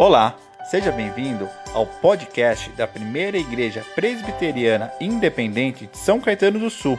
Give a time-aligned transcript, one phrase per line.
[0.00, 6.98] Olá, seja bem-vindo ao podcast da Primeira Igreja Presbiteriana Independente de São Caetano do Sul.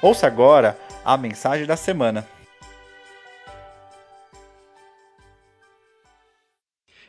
[0.00, 2.24] Ouça agora a mensagem da semana.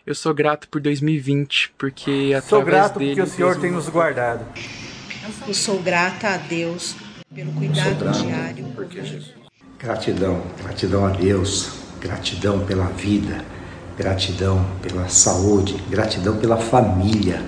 [0.03, 3.87] Eu sou grato por 2020, porque através Sou grato dele, porque o Senhor tem nos
[3.87, 4.43] guardado.
[5.47, 6.95] Eu sou grata a Deus
[7.31, 8.65] pelo cuidado diário.
[9.77, 13.45] Gratidão, gratidão a Deus, gratidão pela vida,
[13.99, 17.43] gratidão pela saúde, gratidão pela família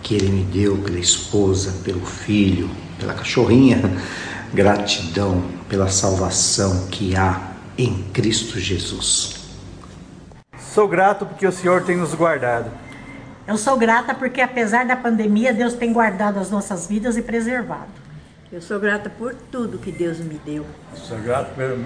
[0.00, 3.82] que Ele me deu, pela esposa, pelo filho, pela cachorrinha,
[4.54, 9.40] gratidão pela salvação que há em Cristo Jesus.
[10.56, 12.70] Sou grato porque o Senhor tem nos guardado.
[13.44, 17.97] Eu sou grata porque, apesar da pandemia, Deus tem guardado as nossas vidas e preservado.
[18.50, 20.64] Eu sou grata por tudo que Deus me deu.
[20.94, 21.76] Sou grato pela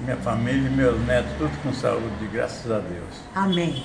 [0.00, 3.14] minha família e meus netos, tudo com saúde, graças a Deus.
[3.32, 3.84] Amém.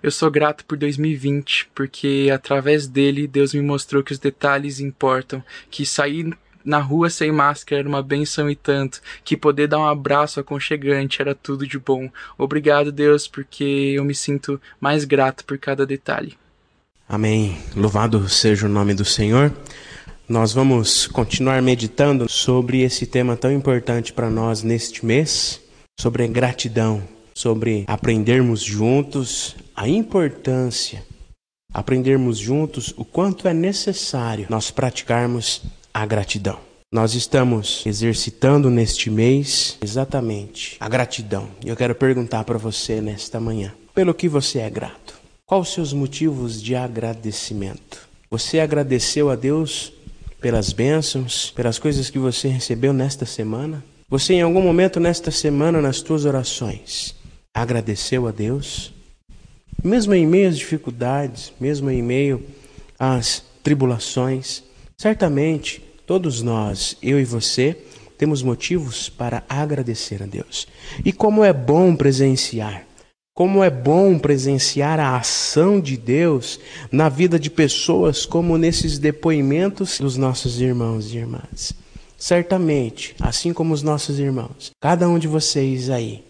[0.00, 5.42] Eu sou grato por 2020, porque através dele Deus me mostrou que os detalhes importam,
[5.68, 6.32] que sair
[6.64, 11.20] na rua sem máscara era uma benção e tanto, que poder dar um abraço aconchegante
[11.20, 12.08] era tudo de bom.
[12.38, 16.38] Obrigado, Deus, porque eu me sinto mais grato por cada detalhe.
[17.08, 17.58] Amém.
[17.74, 19.52] Louvado seja o nome do Senhor.
[20.30, 25.60] Nós vamos continuar meditando sobre esse tema tão importante para nós neste mês,
[25.98, 27.02] sobre gratidão,
[27.34, 31.02] sobre aprendermos juntos a importância,
[31.74, 36.60] aprendermos juntos o quanto é necessário nós praticarmos a gratidão.
[36.94, 41.48] Nós estamos exercitando neste mês exatamente a gratidão.
[41.66, 45.18] E eu quero perguntar para você nesta manhã: pelo que você é grato?
[45.44, 48.08] Quais os seus motivos de agradecimento?
[48.30, 49.92] Você agradeceu a Deus
[50.40, 53.84] pelas bênçãos, pelas coisas que você recebeu nesta semana?
[54.08, 57.14] Você, em algum momento nesta semana, nas suas orações,
[57.54, 58.92] agradeceu a Deus?
[59.84, 62.44] Mesmo em meio às dificuldades, mesmo em meio
[62.98, 64.62] às tribulações,
[64.98, 67.76] certamente todos nós, eu e você,
[68.18, 70.66] temos motivos para agradecer a Deus.
[71.04, 72.84] E como é bom presenciar
[73.40, 76.60] como é bom presenciar a ação de Deus
[76.92, 81.72] na vida de pessoas, como nesses depoimentos dos nossos irmãos e irmãs.
[82.18, 86.22] Certamente, assim como os nossos irmãos, cada um de vocês aí,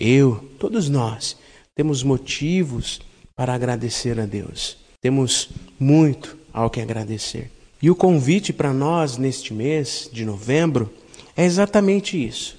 [0.00, 1.36] eu, todos nós,
[1.76, 3.00] temos motivos
[3.36, 4.78] para agradecer a Deus.
[5.00, 7.52] Temos muito ao que agradecer.
[7.80, 10.92] E o convite para nós neste mês de novembro
[11.36, 12.57] é exatamente isso.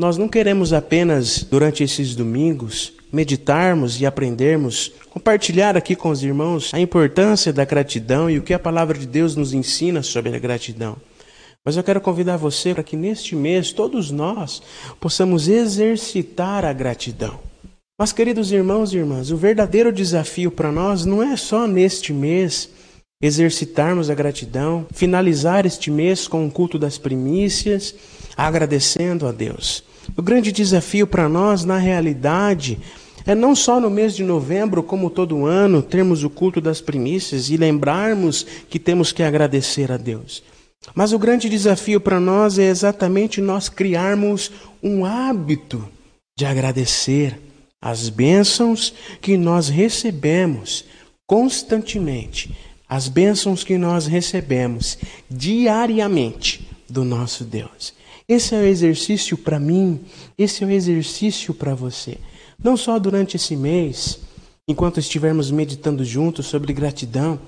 [0.00, 6.72] Nós não queremos apenas, durante esses domingos, meditarmos e aprendermos, compartilhar aqui com os irmãos
[6.72, 10.38] a importância da gratidão e o que a palavra de Deus nos ensina sobre a
[10.38, 10.96] gratidão.
[11.62, 14.62] Mas eu quero convidar você para que neste mês todos nós
[14.98, 17.38] possamos exercitar a gratidão.
[18.00, 22.70] Mas, queridos irmãos e irmãs, o verdadeiro desafio para nós não é só neste mês
[23.22, 27.94] exercitarmos a gratidão, finalizar este mês com o culto das primícias,
[28.34, 29.89] agradecendo a Deus.
[30.16, 32.78] O grande desafio para nós, na realidade,
[33.26, 37.50] é não só no mês de novembro, como todo ano, termos o culto das primícias
[37.50, 40.42] e lembrarmos que temos que agradecer a Deus.
[40.94, 44.50] Mas o grande desafio para nós é exatamente nós criarmos
[44.82, 45.86] um hábito
[46.36, 47.38] de agradecer
[47.80, 50.84] as bênçãos que nós recebemos
[51.26, 52.56] constantemente,
[52.88, 54.98] as bênçãos que nós recebemos
[55.30, 57.94] diariamente do nosso Deus.
[58.30, 59.98] Esse é o exercício para mim,
[60.38, 62.16] esse é o exercício para você.
[62.62, 64.20] Não só durante esse mês,
[64.68, 67.40] enquanto estivermos meditando juntos sobre gratidão,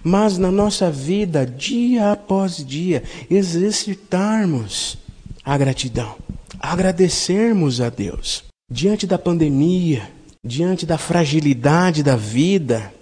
[0.00, 4.96] mas na nossa vida, dia após dia, exercitarmos
[5.44, 6.14] a gratidão,
[6.60, 8.44] agradecermos a Deus.
[8.70, 10.08] Diante da pandemia,
[10.44, 12.94] diante da fragilidade da vida,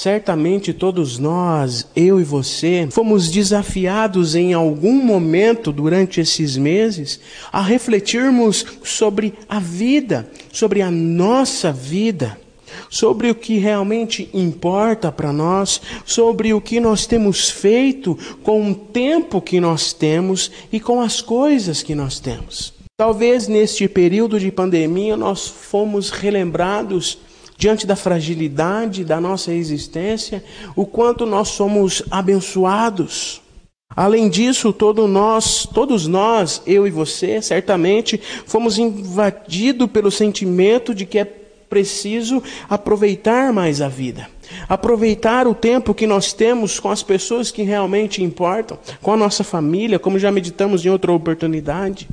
[0.00, 7.20] Certamente todos nós, eu e você, fomos desafiados em algum momento durante esses meses
[7.52, 12.40] a refletirmos sobre a vida, sobre a nossa vida,
[12.88, 18.74] sobre o que realmente importa para nós, sobre o que nós temos feito com o
[18.74, 22.72] tempo que nós temos e com as coisas que nós temos.
[22.96, 27.18] Talvez neste período de pandemia nós fomos relembrados
[27.60, 30.42] diante da fragilidade da nossa existência,
[30.74, 33.42] o quanto nós somos abençoados.
[33.94, 41.04] Além disso, todo nós, todos nós, eu e você, certamente fomos invadidos pelo sentimento de
[41.04, 44.26] que é preciso aproveitar mais a vida.
[44.66, 49.44] Aproveitar o tempo que nós temos com as pessoas que realmente importam, com a nossa
[49.44, 52.08] família, como já meditamos em outra oportunidade.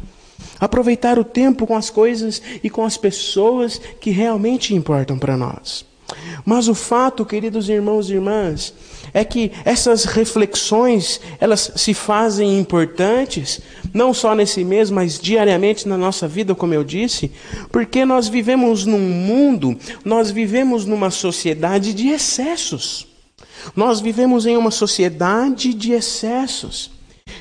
[0.60, 5.86] Aproveitar o tempo com as coisas e com as pessoas que realmente importam para nós.
[6.46, 8.74] Mas o fato, queridos irmãos e irmãs,
[9.14, 13.60] é que essas reflexões, elas se fazem importantes,
[13.94, 17.32] não só nesse mês, mas diariamente na nossa vida, como eu disse,
[17.72, 23.08] porque nós vivemos num mundo, nós vivemos numa sociedade de excessos.
[23.76, 26.97] Nós vivemos em uma sociedade de excessos.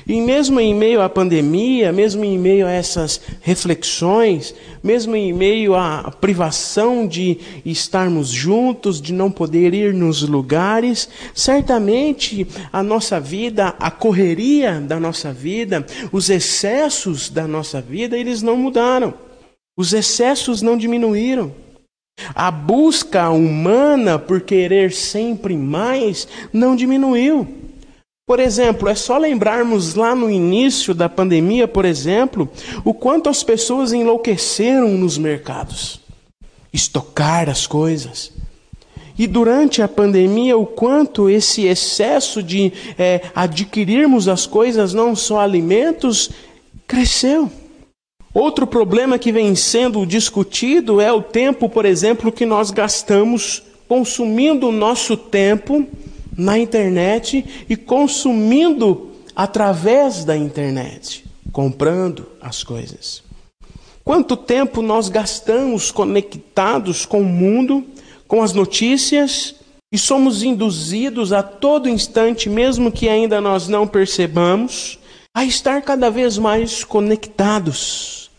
[0.07, 5.75] E mesmo em meio à pandemia, mesmo em meio a essas reflexões, mesmo em meio
[5.75, 13.75] à privação de estarmos juntos, de não poder ir nos lugares, certamente a nossa vida,
[13.77, 19.13] a correria da nossa vida, os excessos da nossa vida, eles não mudaram.
[19.75, 21.51] Os excessos não diminuíram.
[22.33, 27.66] A busca humana por querer sempre mais não diminuiu.
[28.27, 32.49] Por exemplo, é só lembrarmos lá no início da pandemia, por exemplo,
[32.83, 36.01] o quanto as pessoas enlouqueceram nos mercados,
[36.73, 38.33] estocar as coisas.
[39.17, 45.39] E durante a pandemia, o quanto esse excesso de é, adquirirmos as coisas, não só
[45.39, 46.29] alimentos,
[46.85, 47.49] cresceu.
[48.33, 54.67] Outro problema que vem sendo discutido é o tempo, por exemplo, que nós gastamos consumindo
[54.67, 55.87] o nosso tempo
[56.37, 63.23] na internet e consumindo através da internet, comprando as coisas.
[64.03, 67.83] Quanto tempo nós gastamos conectados com o mundo,
[68.27, 69.55] com as notícias,
[69.91, 74.99] e somos induzidos a todo instante, mesmo que ainda nós não percebamos,
[75.35, 78.29] a estar cada vez mais conectados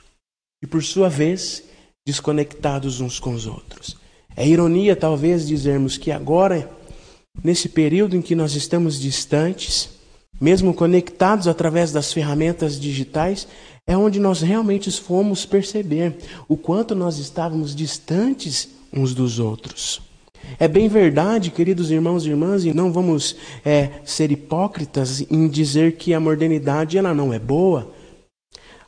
[0.63, 1.63] e, por sua vez,
[2.07, 3.97] desconectados uns com os outros.
[4.37, 6.71] É ironia, talvez, dizermos que agora
[7.43, 9.91] nesse período em que nós estamos distantes,
[10.41, 13.47] mesmo conectados através das ferramentas digitais,
[13.87, 16.17] é onde nós realmente fomos perceber
[16.47, 20.01] o quanto nós estávamos distantes uns dos outros.
[20.59, 25.97] É bem verdade, queridos irmãos e irmãs, e não vamos é, ser hipócritas em dizer
[25.97, 27.93] que a modernidade ela não é boa.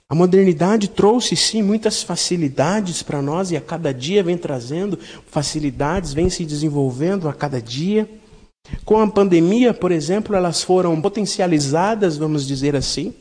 [0.08, 6.12] A modernidade trouxe sim muitas facilidades para nós e a cada dia vem trazendo facilidades,
[6.12, 8.08] vem se desenvolvendo a cada dia.
[8.84, 13.14] Com a pandemia, por exemplo, elas foram potencializadas, vamos dizer assim.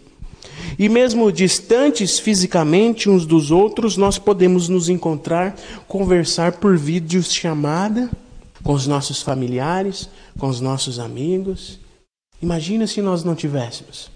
[0.77, 5.55] E mesmo distantes fisicamente uns dos outros, nós podemos nos encontrar,
[5.87, 8.09] conversar por vídeos chamada
[8.63, 11.79] com os nossos familiares, com os nossos amigos.
[12.41, 14.09] Imagina se nós não tivéssemos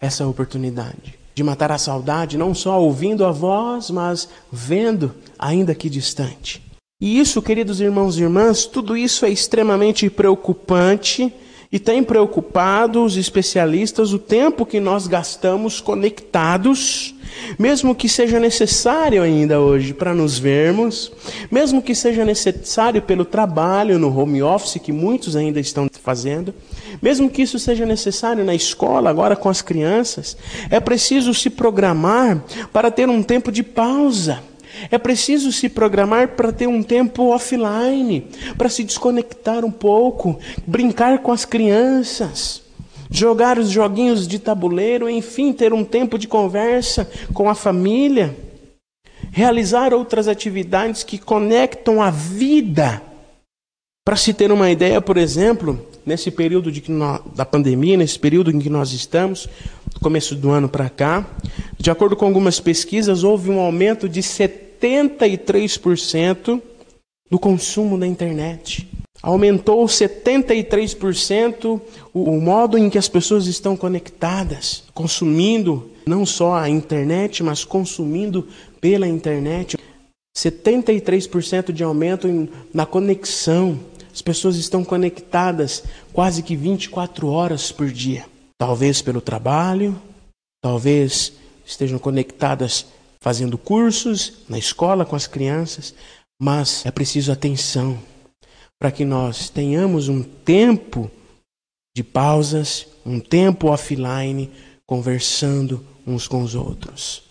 [0.00, 5.88] essa oportunidade de matar a saudade, não só ouvindo a voz, mas vendo, ainda que
[5.88, 6.62] distante.
[7.02, 11.34] E isso, queridos irmãos e irmãs, tudo isso é extremamente preocupante
[11.72, 17.12] e tem preocupado os especialistas o tempo que nós gastamos conectados,
[17.58, 21.10] mesmo que seja necessário ainda hoje para nos vermos,
[21.50, 26.54] mesmo que seja necessário pelo trabalho no home office que muitos ainda estão fazendo,
[27.02, 30.36] mesmo que isso seja necessário na escola agora com as crianças,
[30.70, 34.51] é preciso se programar para ter um tempo de pausa
[34.90, 41.18] é preciso se programar para ter um tempo offline, para se desconectar um pouco, brincar
[41.18, 42.62] com as crianças,
[43.10, 48.36] jogar os joguinhos de tabuleiro, enfim, ter um tempo de conversa com a família,
[49.30, 53.02] realizar outras atividades que conectam a vida.
[54.04, 56.82] Para se ter uma ideia, por exemplo, nesse período de,
[57.34, 59.48] da pandemia, nesse período em que nós estamos,
[59.92, 61.24] do começo do ano para cá,
[61.78, 66.60] de acordo com algumas pesquisas, houve um aumento de 73%
[67.30, 68.88] do consumo da internet.
[69.22, 71.80] Aumentou 73%
[72.12, 78.46] o modo em que as pessoas estão conectadas, consumindo não só a internet, mas consumindo
[78.80, 79.76] pela internet.
[80.36, 83.78] 73% de aumento na conexão.
[84.12, 88.26] As pessoas estão conectadas quase que 24 horas por dia.
[88.58, 90.00] Talvez pelo trabalho,
[90.62, 91.32] talvez
[91.64, 92.86] estejam conectadas
[93.20, 95.94] fazendo cursos na escola com as crianças,
[96.40, 97.98] mas é preciso atenção
[98.78, 101.10] para que nós tenhamos um tempo
[101.96, 104.50] de pausas, um tempo offline,
[104.84, 107.22] conversando uns com os outros.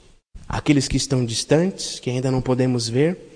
[0.48, 3.31] Aqueles que estão distantes, que ainda não podemos ver,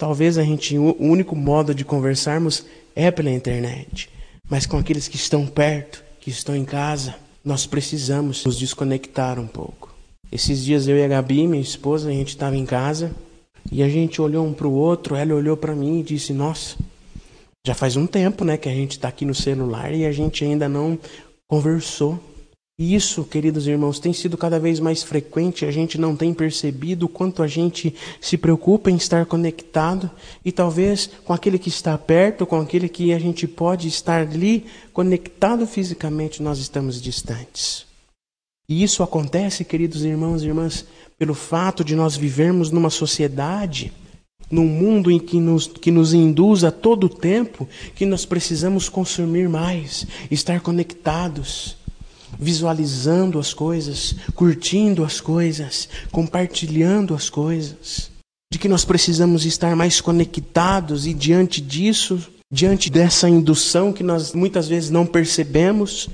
[0.00, 2.64] talvez a gente o único modo de conversarmos
[2.96, 4.08] é pela internet.
[4.48, 7.14] Mas com aqueles que estão perto, que estão em casa,
[7.44, 9.94] nós precisamos nos desconectar um pouco.
[10.32, 13.14] Esses dias eu e a Gabi, minha esposa, a gente estava em casa
[13.70, 15.14] e a gente olhou um para o outro.
[15.14, 16.76] Ela olhou para mim e disse: Nossa,
[17.66, 20.42] já faz um tempo né, que a gente está aqui no celular e a gente
[20.42, 20.98] ainda não
[21.46, 22.18] conversou.
[22.80, 27.04] E isso, queridos irmãos, tem sido cada vez mais frequente, a gente não tem percebido
[27.04, 30.10] o quanto a gente se preocupa em estar conectado
[30.42, 34.64] e talvez com aquele que está perto, com aquele que a gente pode estar ali
[34.94, 37.84] conectado fisicamente, nós estamos distantes.
[38.66, 40.86] E isso acontece, queridos irmãos e irmãs,
[41.18, 43.92] pelo fato de nós vivermos numa sociedade,
[44.50, 49.50] num mundo em que nos, que nos induz a todo tempo que nós precisamos consumir
[49.50, 51.76] mais, estar conectados
[52.38, 58.10] visualizando as coisas, curtindo as coisas, compartilhando as coisas.
[58.52, 62.20] De que nós precisamos estar mais conectados e diante disso,
[62.52, 66.08] diante dessa indução que nós muitas vezes não percebemos,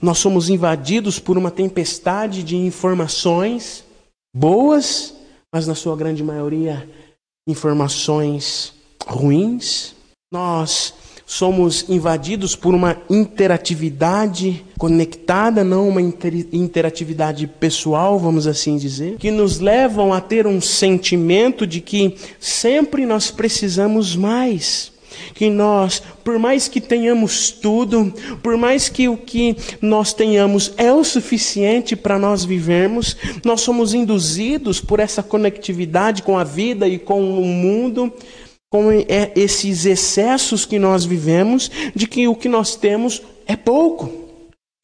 [0.00, 3.84] nós somos invadidos por uma tempestade de informações
[4.34, 5.14] boas,
[5.54, 6.88] mas na sua grande maioria
[7.48, 8.72] informações
[9.06, 9.94] ruins.
[10.32, 10.94] Nós
[11.32, 19.30] somos invadidos por uma interatividade conectada, não uma inter interatividade pessoal, vamos assim dizer, que
[19.30, 24.92] nos levam a ter um sentimento de que sempre nós precisamos mais.
[25.34, 28.12] Que nós, por mais que tenhamos tudo,
[28.42, 33.94] por mais que o que nós tenhamos é o suficiente para nós vivermos, nós somos
[33.94, 38.12] induzidos por essa conectividade com a vida e com o mundo
[38.72, 44.10] com é esses excessos que nós vivemos, de que o que nós temos é pouco.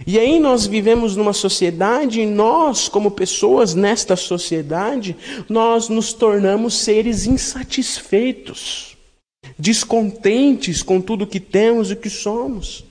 [0.07, 5.17] E aí nós vivemos numa sociedade, e nós, como pessoas nesta sociedade,
[5.49, 8.95] nós nos tornamos seres insatisfeitos,
[9.59, 12.85] descontentes com tudo que temos e que somos.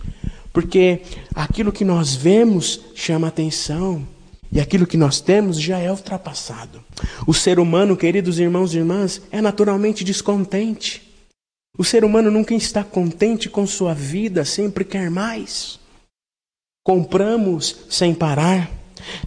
[0.51, 1.01] Porque
[1.35, 4.16] aquilo que nós vemos chama atenção.
[4.51, 6.83] E aquilo que nós temos já é ultrapassado.
[7.25, 11.03] O ser humano, queridos irmãos e irmãs, é naturalmente descontente.
[11.77, 15.79] O ser humano nunca está contente com sua vida, sempre quer mais.
[16.83, 18.71] Compramos sem parar,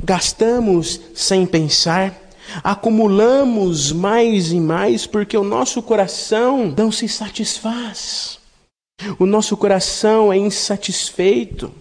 [0.03, 2.19] gastamos sem pensar,
[2.65, 8.41] acumulamos mais e mais porque o nosso coração não se satisfaz.
[9.19, 11.73] O nosso coração é insatisfeito.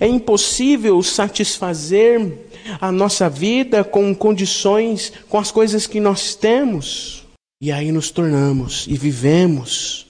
[0.00, 2.46] É impossível satisfazer
[2.80, 7.26] a nossa vida com condições, com as coisas que nós temos.
[7.60, 10.06] E aí nos tornamos e vivemos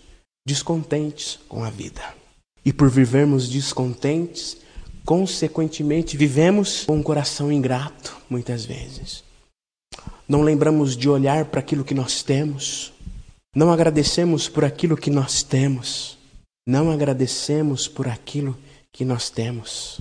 [0.46, 2.02] descontentes com a vida.
[2.64, 4.58] E por vivermos descontentes,
[5.04, 9.24] consequentemente vivemos com um coração ingrato, muitas vezes.
[10.28, 12.92] Não lembramos de olhar para aquilo que nós temos.
[13.56, 16.18] Não agradecemos por aquilo que nós temos.
[16.66, 18.67] Não agradecemos por aquilo que
[19.04, 20.00] nós temos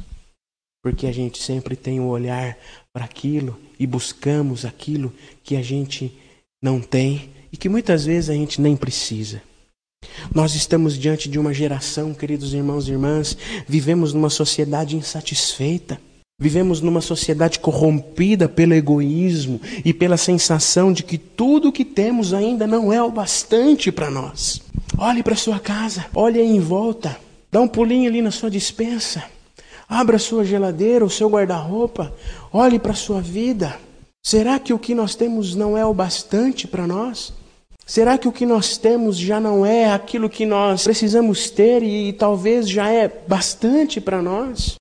[0.87, 2.57] porque a gente sempre tem o um olhar
[2.93, 5.13] para aquilo e buscamos aquilo
[5.43, 6.17] que a gente
[6.63, 9.41] não tem e que muitas vezes a gente nem precisa.
[10.33, 13.37] Nós estamos diante de uma geração, queridos irmãos e irmãs,
[13.67, 15.99] vivemos numa sociedade insatisfeita.
[16.39, 22.33] Vivemos numa sociedade corrompida pelo egoísmo e pela sensação de que tudo o que temos
[22.33, 24.61] ainda não é o bastante para nós.
[24.97, 27.19] Olhe para sua casa, olhe em volta,
[27.51, 29.23] dá um pulinho ali na sua dispensa.
[29.87, 32.13] Abra sua geladeira, o seu guarda-roupa,
[32.51, 33.79] olhe para a sua vida.
[34.21, 37.33] Será que o que nós temos não é o bastante para nós?
[37.85, 42.09] Será que o que nós temos já não é aquilo que nós precisamos ter e,
[42.09, 44.75] e talvez já é bastante para nós?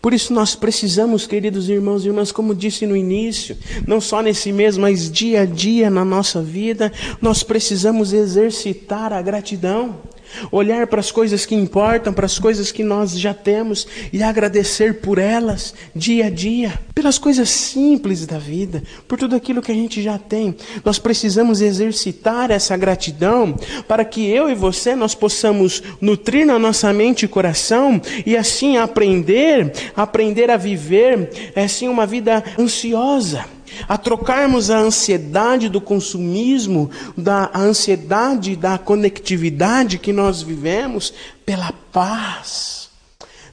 [0.00, 4.52] Por isso nós precisamos, queridos irmãos e irmãs, como disse no início, não só nesse
[4.52, 9.96] mês, mas dia a dia na nossa vida, nós precisamos exercitar a gratidão
[10.50, 15.00] olhar para as coisas que importam, para as coisas que nós já temos e agradecer
[15.00, 19.74] por elas dia a dia, pelas coisas simples da vida, por tudo aquilo que a
[19.74, 20.54] gente já tem.
[20.84, 23.54] Nós precisamos exercitar essa gratidão
[23.86, 28.76] para que eu e você nós possamos nutrir na nossa mente e coração e assim
[28.76, 33.55] aprender, aprender a viver assim uma vida ansiosa
[33.88, 41.12] a trocarmos a ansiedade do consumismo, da ansiedade da conectividade que nós vivemos,
[41.44, 42.88] pela paz,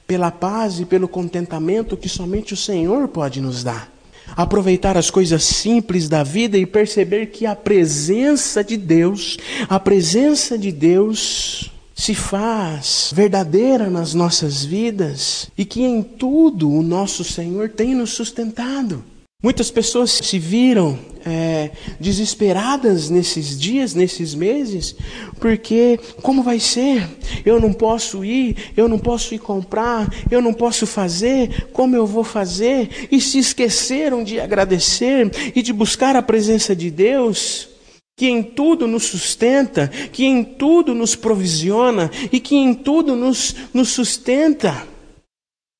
[0.06, 3.92] pela paz e pelo contentamento que somente o Senhor pode nos dar.
[4.36, 9.36] Aproveitar as coisas simples da vida e perceber que a presença de Deus,
[9.68, 16.82] a presença de Deus se faz verdadeira nas nossas vidas e que em tudo o
[16.82, 19.04] nosso Senhor tem nos sustentado.
[19.44, 21.70] Muitas pessoas se viram é,
[22.00, 24.96] desesperadas nesses dias, nesses meses,
[25.38, 27.06] porque como vai ser?
[27.44, 32.06] Eu não posso ir, eu não posso ir comprar, eu não posso fazer, como eu
[32.06, 33.06] vou fazer?
[33.12, 37.68] E se esqueceram de agradecer e de buscar a presença de Deus
[38.16, 43.54] que em tudo nos sustenta, que em tudo nos provisiona e que em tudo nos,
[43.74, 44.93] nos sustenta.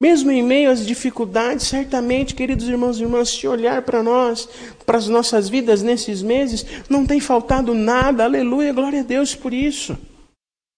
[0.01, 4.49] Mesmo em meio às dificuldades, certamente, queridos irmãos e irmãs, se olhar para nós,
[4.85, 9.53] para as nossas vidas nesses meses, não tem faltado nada, aleluia, glória a Deus por
[9.53, 9.97] isso.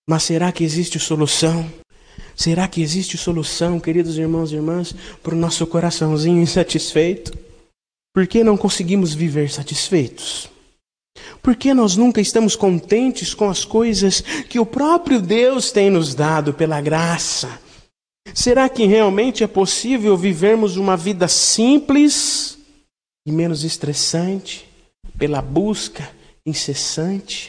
[0.09, 1.69] Mas será que existe solução?
[2.37, 7.33] Será que existe solução, queridos irmãos e irmãs, para o nosso coraçãozinho insatisfeito?
[8.15, 10.49] Por que não conseguimos viver satisfeitos?
[11.43, 16.15] Por que nós nunca estamos contentes com as coisas que o próprio Deus tem nos
[16.15, 17.66] dado pela graça?
[18.37, 22.59] Será que realmente é possível vivermos uma vida simples
[23.27, 24.69] e menos estressante
[25.19, 26.07] pela busca
[26.45, 27.49] incessante?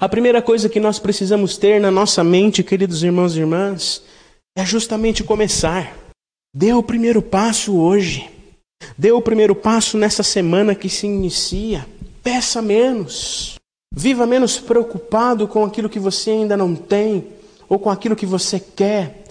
[0.00, 4.02] A primeira coisa que nós precisamos ter na nossa mente, queridos irmãos e irmãs,
[4.56, 5.94] é justamente começar.
[6.56, 8.30] Dê o primeiro passo hoje.
[8.96, 11.86] Dê o primeiro passo nessa semana que se inicia.
[12.22, 13.56] Peça menos.
[13.94, 17.26] Viva menos preocupado com aquilo que você ainda não tem
[17.68, 19.23] ou com aquilo que você quer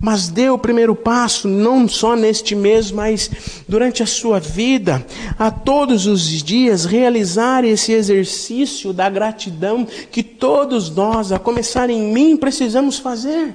[0.00, 3.30] mas dê o primeiro passo, não só neste mês, mas
[3.68, 5.04] durante a sua vida,
[5.36, 12.12] a todos os dias, realizar esse exercício da gratidão que todos nós, a começar em
[12.12, 13.54] mim, precisamos fazer.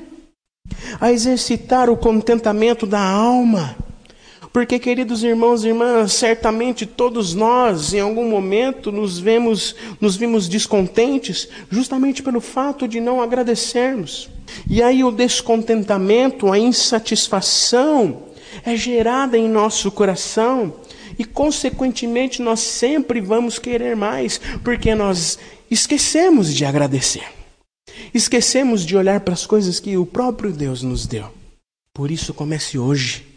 [1.00, 3.76] A exercitar o contentamento da alma.
[4.54, 10.48] Porque, queridos irmãos e irmãs, certamente todos nós, em algum momento, nos vemos, nos vimos
[10.48, 14.30] descontentes, justamente pelo fato de não agradecermos.
[14.70, 18.28] E aí o descontentamento, a insatisfação
[18.64, 20.72] é gerada em nosso coração
[21.18, 27.26] e, consequentemente, nós sempre vamos querer mais, porque nós esquecemos de agradecer.
[28.14, 31.32] Esquecemos de olhar para as coisas que o próprio Deus nos deu.
[31.92, 33.33] Por isso, comece hoje,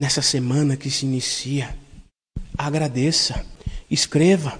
[0.00, 1.76] nessa semana que se inicia.
[2.56, 3.46] Agradeça,
[3.90, 4.58] escreva,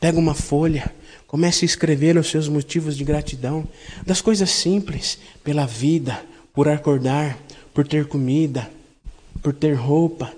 [0.00, 0.94] pega uma folha,
[1.30, 3.64] Comece a escrever os seus motivos de gratidão,
[4.04, 6.20] das coisas simples, pela vida,
[6.52, 7.38] por acordar,
[7.72, 8.68] por ter comida,
[9.40, 10.34] por ter roupa,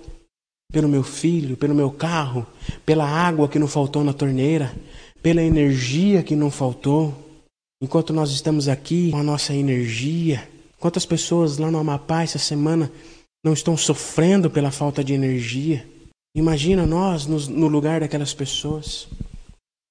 [0.70, 2.46] pelo meu filho, pelo meu carro,
[2.84, 4.70] pela água que não faltou na torneira,
[5.22, 7.14] pela energia que não faltou.
[7.82, 10.46] Enquanto nós estamos aqui com a nossa energia,
[10.78, 12.92] quantas pessoas lá no Amapá essa semana
[13.44, 15.86] não estão sofrendo pela falta de energia?
[16.34, 19.08] Imagina nós no lugar daquelas pessoas.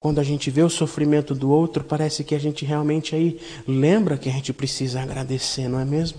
[0.00, 3.38] Quando a gente vê o sofrimento do outro, parece que a gente realmente aí
[3.68, 6.18] lembra que a gente precisa agradecer, não é mesmo?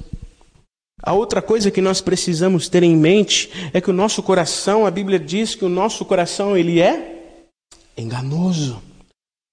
[1.02, 4.92] A outra coisa que nós precisamos ter em mente é que o nosso coração, a
[4.92, 7.42] Bíblia diz que o nosso coração ele é
[7.98, 8.82] enganoso.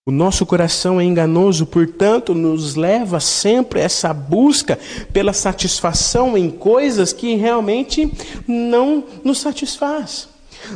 [0.07, 4.79] O nosso coração é enganoso, portanto, nos leva sempre a essa busca
[5.13, 8.11] pela satisfação em coisas que realmente
[8.47, 10.29] não nos satisfaz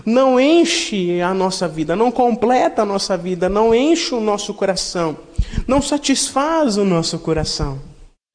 [0.04, 5.16] não enche a nossa vida, não completa a nossa vida, não enche o nosso coração,
[5.66, 7.78] não satisfaz o nosso coração.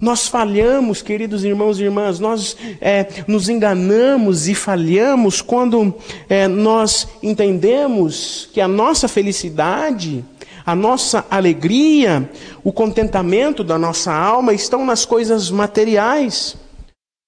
[0.02, 5.94] Nós falhamos, queridos irmãos e irmãs, nós é, nos enganamos e falhamos quando
[6.30, 10.24] é, nós entendemos que a nossa felicidade,
[10.70, 12.30] a nossa alegria,
[12.64, 16.56] o contentamento da nossa alma estão nas coisas materiais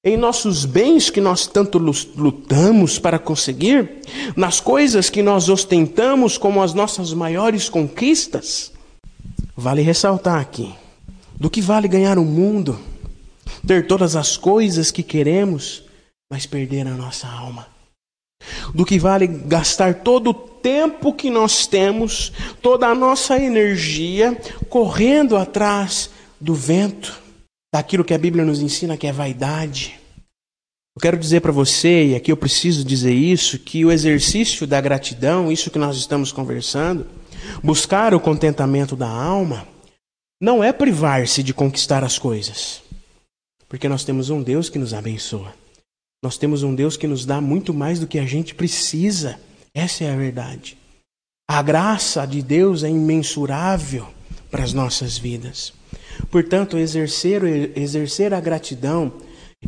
[0.03, 4.01] em nossos bens que nós tanto lutamos para conseguir,
[4.35, 8.71] nas coisas que nós ostentamos como as nossas maiores conquistas.
[9.57, 10.73] Vale ressaltar aqui:
[11.39, 12.79] do que vale ganhar o mundo,
[13.65, 15.83] ter todas as coisas que queremos,
[16.31, 17.65] mas perder a nossa alma?
[18.73, 25.35] Do que vale gastar todo o tempo que nós temos, toda a nossa energia, correndo
[25.35, 27.21] atrás do vento?
[27.73, 29.97] daquilo que a Bíblia nos ensina que é vaidade.
[30.95, 34.81] Eu quero dizer para você, e aqui eu preciso dizer isso, que o exercício da
[34.81, 37.07] gratidão, isso que nós estamos conversando,
[37.63, 39.65] buscar o contentamento da alma,
[40.39, 42.81] não é privar-se de conquistar as coisas.
[43.69, 45.53] Porque nós temos um Deus que nos abençoa.
[46.21, 49.39] Nós temos um Deus que nos dá muito mais do que a gente precisa.
[49.73, 50.77] Essa é a verdade.
[51.49, 54.07] A graça de Deus é imensurável
[54.49, 55.73] para as nossas vidas.
[56.29, 57.43] Portanto, exercer,
[57.77, 59.13] exercer a gratidão,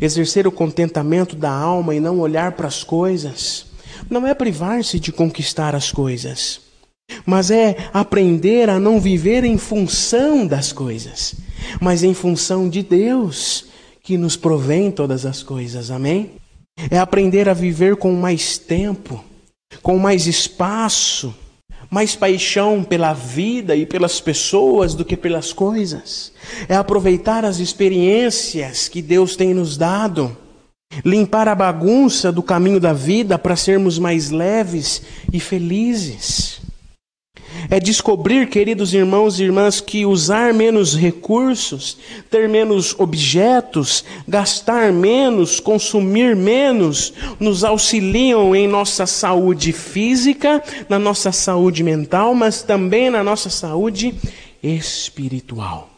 [0.00, 3.66] exercer o contentamento da alma e não olhar para as coisas,
[4.10, 6.60] não é privar-se de conquistar as coisas,
[7.24, 11.34] mas é aprender a não viver em função das coisas,
[11.80, 13.66] mas em função de Deus
[14.02, 15.90] que nos provém todas as coisas.
[15.90, 16.32] Amém?
[16.90, 19.24] É aprender a viver com mais tempo,
[19.82, 21.34] com mais espaço,
[21.90, 26.32] mais paixão pela vida e pelas pessoas do que pelas coisas.
[26.68, 30.36] É aproveitar as experiências que Deus tem nos dado,
[31.04, 36.63] limpar a bagunça do caminho da vida para sermos mais leves e felizes.
[37.70, 41.96] É descobrir, queridos irmãos e irmãs, que usar menos recursos,
[42.30, 51.32] ter menos objetos, gastar menos, consumir menos, nos auxiliam em nossa saúde física, na nossa
[51.32, 54.14] saúde mental, mas também na nossa saúde
[54.62, 55.90] espiritual.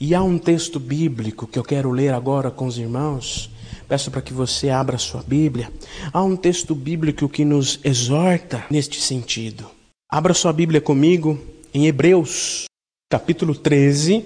[0.00, 3.50] E há um texto bíblico que eu quero ler agora com os irmãos.
[3.88, 5.70] Peço para que você abra sua Bíblia.
[6.12, 9.70] Há um texto bíblico que nos exorta neste sentido.
[10.14, 11.40] Abra sua Bíblia comigo
[11.72, 12.66] em Hebreus,
[13.10, 14.22] capítulo 13.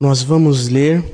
[0.00, 1.04] Nós vamos ler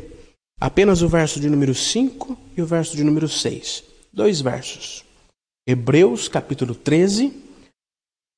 [0.61, 3.83] apenas o verso de número 5 e o verso de número 6.
[4.13, 5.05] Dois versos.
[5.67, 7.33] Hebreus, capítulo 13,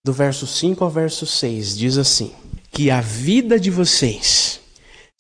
[0.02, 2.32] do verso 5 ao verso 6, diz assim:
[2.70, 4.58] Que a vida de vocês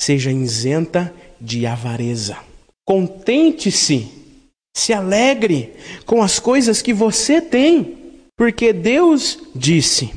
[0.00, 2.38] seja isenta de avareza.
[2.86, 4.08] Contente-se,
[4.74, 5.74] se alegre
[6.06, 8.05] com as coisas que você tem
[8.36, 10.12] porque Deus disse: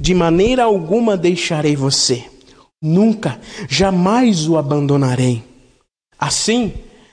[0.00, 2.24] De maneira alguma deixarei você,
[2.82, 5.44] nunca, jamais o abandonarei.
[6.18, 6.72] Assim,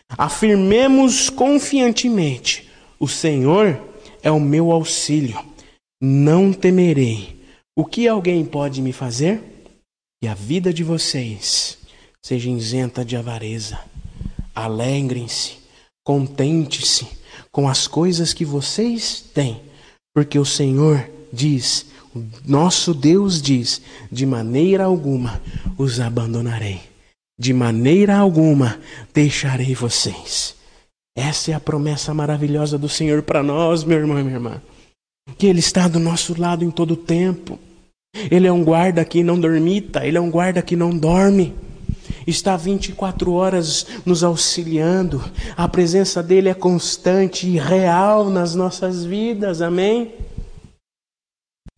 [0.10, 3.80] afirmemos confiantemente: O Senhor
[4.24, 5.38] é o meu auxílio,
[6.02, 7.36] não temerei.
[7.78, 9.44] O que alguém pode me fazer?
[10.22, 11.78] Que a vida de vocês
[12.24, 13.78] seja isenta de avareza.
[14.56, 15.58] Alegrem-se,
[16.06, 17.06] contente-se
[17.52, 19.62] com as coisas que vocês têm
[20.16, 25.42] porque o Senhor diz, o nosso Deus diz: de maneira alguma
[25.78, 26.80] os abandonarei,
[27.38, 28.80] de maneira alguma
[29.14, 30.56] deixarei vocês.
[31.18, 34.62] Essa é a promessa maravilhosa do Senhor para nós, meu irmão e minha irmã.
[35.38, 37.60] Que Ele está do nosso lado em todo o tempo.
[38.32, 41.54] Ele é um guarda que não dormita, Ele é um guarda que não dorme
[42.26, 45.24] está 24 horas nos auxiliando.
[45.56, 49.62] A presença dele é constante e real nas nossas vidas.
[49.62, 50.14] Amém?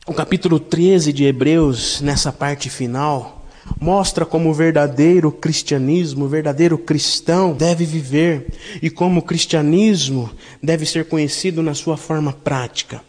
[0.05, 3.45] O capítulo 13 de Hebreus, nessa parte final,
[3.79, 8.47] mostra como o verdadeiro cristianismo, o verdadeiro cristão deve viver
[8.81, 10.29] e como o cristianismo
[10.63, 13.01] deve ser conhecido na sua forma prática.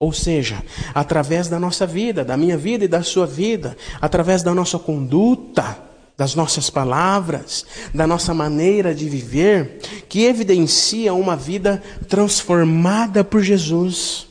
[0.00, 0.62] Ou seja,
[0.94, 5.89] através da nossa vida, da minha vida e da sua vida, através da nossa conduta,
[6.20, 14.26] das nossas palavras, da nossa maneira de viver, que evidencia uma vida transformada por Jesus.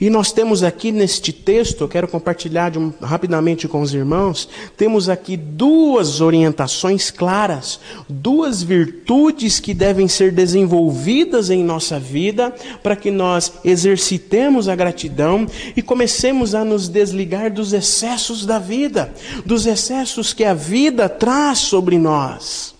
[0.00, 5.08] E nós temos aqui neste texto, eu quero compartilhar um, rapidamente com os irmãos, temos
[5.08, 13.10] aqui duas orientações claras, duas virtudes que devem ser desenvolvidas em nossa vida para que
[13.10, 15.46] nós exercitemos a gratidão
[15.76, 19.14] e comecemos a nos desligar dos excessos da vida,
[19.46, 22.74] dos excessos que a vida traz sobre nós.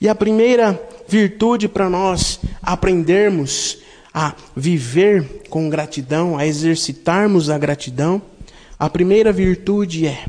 [0.00, 3.79] E a primeira virtude para nós aprendermos
[4.12, 8.20] a viver com gratidão, a exercitarmos a gratidão,
[8.78, 10.26] a primeira virtude é,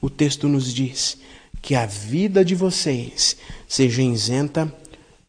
[0.00, 1.18] o texto nos diz,
[1.60, 3.36] que a vida de vocês
[3.68, 4.72] seja isenta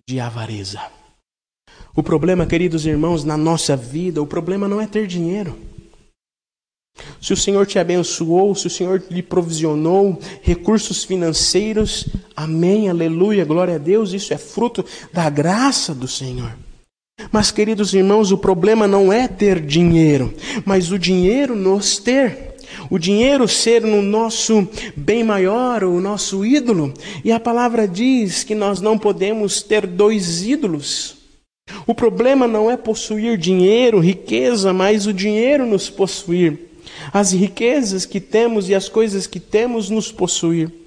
[0.07, 0.79] de avareza.
[1.93, 5.57] O problema, queridos irmãos, na nossa vida, o problema não é ter dinheiro.
[7.21, 13.75] Se o Senhor te abençoou, se o Senhor lhe provisionou recursos financeiros, amém, aleluia, glória
[13.75, 16.55] a Deus, isso é fruto da graça do Senhor.
[17.31, 20.33] Mas, queridos irmãos, o problema não é ter dinheiro,
[20.65, 22.51] mas o dinheiro nos ter.
[22.89, 26.93] O dinheiro ser no nosso bem maior, o nosso ídolo.
[27.23, 31.17] E a palavra diz que nós não podemos ter dois ídolos.
[31.87, 36.71] O problema não é possuir dinheiro, riqueza, mas o dinheiro nos possuir.
[37.13, 40.80] As riquezas que temos e as coisas que temos nos possuir.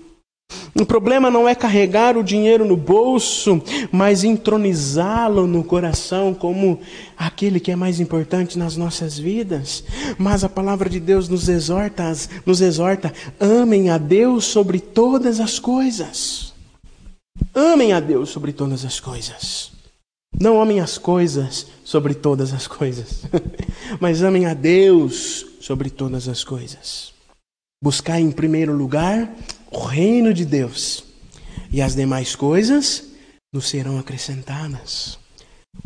[0.76, 6.80] O problema não é carregar o dinheiro no bolso, mas entronizá-lo no coração como
[7.16, 9.84] aquele que é mais importante nas nossas vidas.
[10.18, 12.12] Mas a palavra de Deus nos exorta,
[12.44, 16.52] nos exorta, amem a Deus sobre todas as coisas.
[17.54, 19.70] Amem a Deus sobre todas as coisas.
[20.40, 23.22] Não amem as coisas sobre todas as coisas,
[24.00, 27.13] mas amem a Deus sobre todas as coisas.
[27.84, 29.30] Buscar em primeiro lugar
[29.70, 31.04] o reino de Deus,
[31.70, 33.10] e as demais coisas
[33.52, 35.18] nos serão acrescentadas.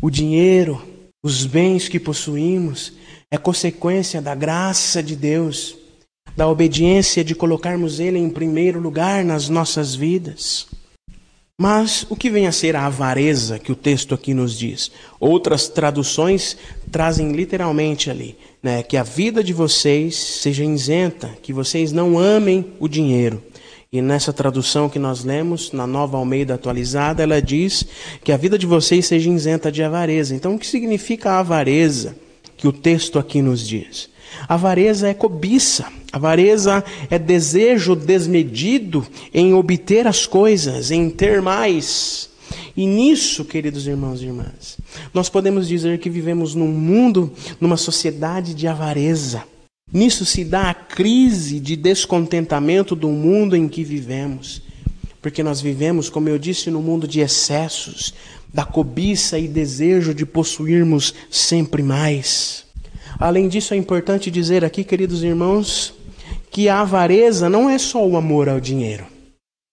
[0.01, 0.81] O dinheiro,
[1.21, 2.93] os bens que possuímos,
[3.29, 5.75] é consequência da graça de Deus,
[6.37, 10.67] da obediência de colocarmos Ele em primeiro lugar nas nossas vidas.
[11.59, 14.89] Mas o que vem a ser a avareza que o texto aqui nos diz?
[15.19, 16.55] Outras traduções
[16.89, 22.73] trazem literalmente ali, né, que a vida de vocês seja isenta, que vocês não amem
[22.79, 23.41] o dinheiro.
[23.91, 27.83] E nessa tradução que nós lemos, na nova Almeida atualizada, ela diz
[28.23, 30.35] que a vida de vocês seja isenta de avareza.
[30.35, 32.15] Então, o que significa a avareza
[32.55, 34.09] que o texto aqui nos diz?
[34.47, 42.29] Avareza é cobiça, avareza é desejo desmedido em obter as coisas, em ter mais.
[42.79, 44.77] E nisso, queridos irmãos e irmãs,
[45.13, 49.43] nós podemos dizer que vivemos num mundo, numa sociedade de avareza.
[49.91, 54.61] Nisso se dá a crise de descontentamento do mundo em que vivemos.
[55.21, 58.13] Porque nós vivemos, como eu disse, num mundo de excessos,
[58.53, 62.63] da cobiça e desejo de possuirmos sempre mais.
[63.19, 65.93] Além disso, é importante dizer aqui, queridos irmãos,
[66.49, 69.05] que a avareza não é só o amor ao dinheiro,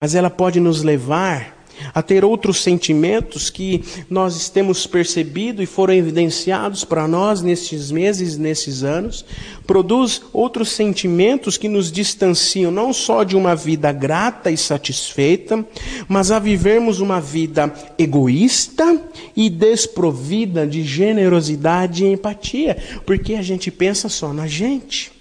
[0.02, 1.55] mas ela pode nos levar
[1.94, 8.36] a ter outros sentimentos que nós temos percebido e foram evidenciados para nós nestes meses,
[8.36, 9.24] nesses anos,
[9.66, 15.64] produz outros sentimentos que nos distanciam não só de uma vida grata e satisfeita,
[16.08, 19.02] mas a vivermos uma vida egoísta
[19.36, 25.12] e desprovida de generosidade e empatia, porque a gente pensa só na gente.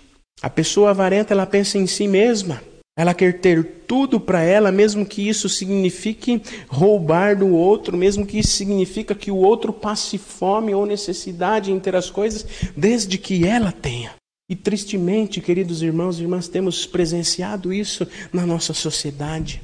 [0.41, 2.62] A pessoa avarenta, ela pensa em si mesma.
[2.97, 8.39] Ela quer ter tudo para ela, mesmo que isso signifique roubar do outro, mesmo que
[8.39, 13.45] isso signifique que o outro passe fome ou necessidade em ter as coisas, desde que
[13.45, 14.13] ela tenha.
[14.49, 19.62] E tristemente, queridos irmãos e irmãs, temos presenciado isso na nossa sociedade.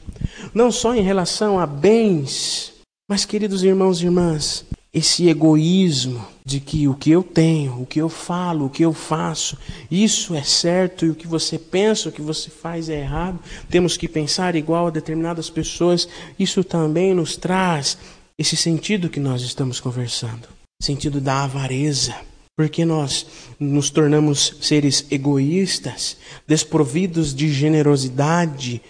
[0.53, 2.73] Não só em relação a bens,
[3.09, 7.99] mas, queridos irmãos e irmãs, esse egoísmo de que o que eu tenho, o que
[7.99, 9.57] eu falo, o que eu faço,
[9.89, 13.39] isso é certo e o que você pensa, o que você faz é errado.
[13.69, 16.07] Temos que pensar igual a determinadas pessoas.
[16.37, 17.97] Isso também nos traz
[18.37, 20.47] esse sentido que nós estamos conversando
[20.81, 22.15] sentido da avareza.
[22.57, 23.25] Porque nós
[23.59, 28.81] nos tornamos seres egoístas, desprovidos de generosidade,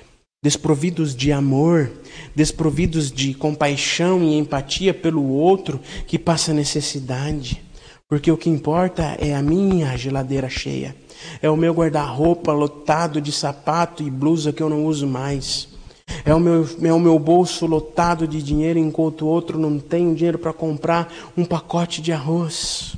[0.43, 1.91] desprovidos de amor,
[2.36, 7.62] desprovidos de compaixão e empatia pelo outro que passa necessidade.
[8.10, 10.95] Porque o que importa é a minha geladeira cheia,
[11.43, 15.69] é o meu guarda-roupa lotado de sapato e blusa que eu não uso mais.
[16.25, 20.12] É o, meu, é o meu bolso lotado de dinheiro enquanto o outro não tem
[20.15, 22.95] dinheiro para comprar um pacote de arroz.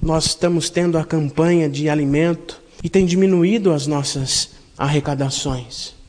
[0.00, 5.99] Nós estamos tendo a campanha de alimento e tem diminuído as nossas arrecadações.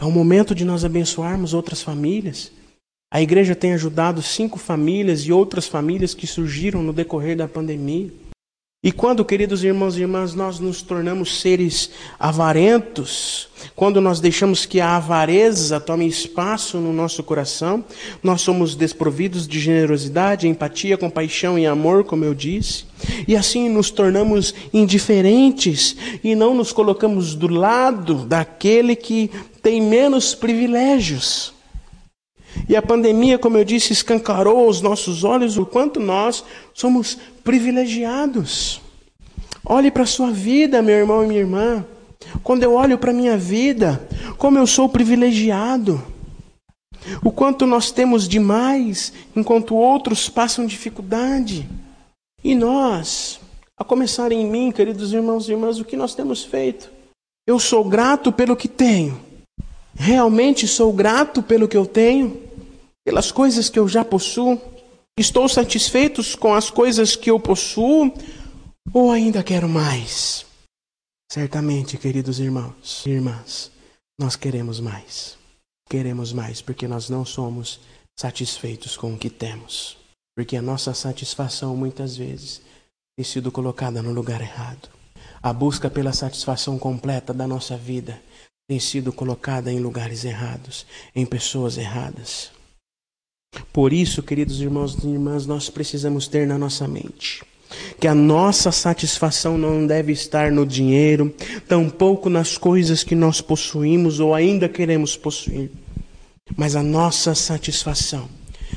[0.00, 2.52] É o momento de nós abençoarmos outras famílias.
[3.10, 8.10] A igreja tem ajudado cinco famílias e outras famílias que surgiram no decorrer da pandemia.
[8.80, 14.80] E quando, queridos irmãos e irmãs, nós nos tornamos seres avarentos, quando nós deixamos que
[14.80, 17.84] a avareza tome espaço no nosso coração,
[18.22, 22.84] nós somos desprovidos de generosidade, empatia, compaixão e amor, como eu disse,
[23.26, 29.28] e assim nos tornamos indiferentes e não nos colocamos do lado daquele que
[29.60, 31.57] tem menos privilégios.
[32.68, 38.80] E a pandemia, como eu disse, escancarou aos nossos olhos o quanto nós somos privilegiados.
[39.64, 41.84] Olhe para a sua vida, meu irmão e minha irmã.
[42.42, 44.06] Quando eu olho para a minha vida,
[44.36, 46.02] como eu sou privilegiado.
[47.22, 51.68] O quanto nós temos demais, enquanto outros passam dificuldade.
[52.42, 53.40] E nós,
[53.76, 56.90] a começar em mim, queridos irmãos e irmãs, o que nós temos feito?
[57.46, 59.18] Eu sou grato pelo que tenho.
[59.98, 62.40] Realmente sou grato pelo que eu tenho,
[63.04, 64.60] pelas coisas que eu já possuo.
[65.18, 68.14] Estou satisfeito com as coisas que eu possuo
[68.94, 70.46] ou ainda quero mais?
[71.30, 73.72] Certamente, queridos irmãos e irmãs,
[74.18, 75.36] nós queremos mais.
[75.90, 77.80] Queremos mais porque nós não somos
[78.18, 79.98] satisfeitos com o que temos.
[80.36, 82.62] Porque a nossa satisfação muitas vezes
[83.16, 84.88] tem sido colocada no lugar errado.
[85.42, 88.22] A busca pela satisfação completa da nossa vida
[88.68, 90.84] tem sido colocada em lugares errados,
[91.16, 92.50] em pessoas erradas.
[93.72, 97.42] Por isso, queridos irmãos e irmãs, nós precisamos ter na nossa mente
[97.98, 101.34] que a nossa satisfação não deve estar no dinheiro,
[101.66, 105.70] tampouco nas coisas que nós possuímos ou ainda queremos possuir,
[106.56, 108.28] mas a nossa satisfação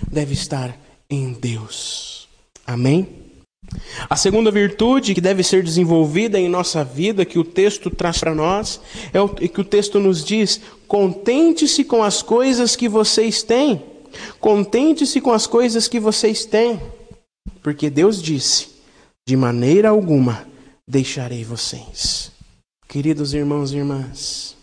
[0.10, 0.78] deve estar
[1.10, 2.28] em Deus.
[2.66, 3.21] Amém?
[4.10, 8.36] A segunda virtude que deve ser desenvolvida em nossa vida, que o texto traz para
[8.36, 8.82] nós,
[9.14, 13.92] é o que o texto nos diz: contente-se com as coisas que vocês têm
[14.40, 16.80] Contente-se com as coisas que vocês têm,
[17.62, 18.70] porque Deus disse:
[19.28, 20.48] de maneira alguma
[20.88, 22.32] deixarei vocês.
[22.88, 24.56] Queridos irmãos e irmãs,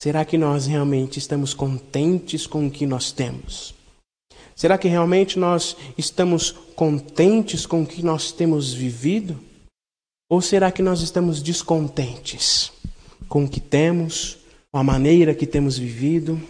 [0.00, 3.74] será que nós realmente estamos contentes com o que nós temos?
[4.56, 9.38] Será que realmente nós estamos contentes com o que nós temos vivido?
[10.30, 12.72] Ou será que nós estamos descontentes
[13.28, 14.38] com o que temos,
[14.72, 16.40] com a maneira que temos vivido?